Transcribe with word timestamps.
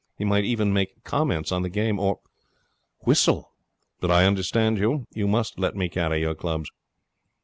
He 0.17 0.25
might 0.25 0.45
even 0.45 0.73
make 0.73 1.03
comments 1.03 1.51
on 1.51 1.61
the 1.61 1.69
game, 1.69 1.99
or 1.99 2.21
whistle. 3.01 3.51
But 3.99 4.09
I 4.09 4.25
understand 4.25 4.79
you. 4.79 5.05
You 5.13 5.27
must 5.27 5.59
let 5.59 5.75
me 5.75 5.89
carry 5.89 6.21
your 6.21 6.33
clubs.' 6.33 6.71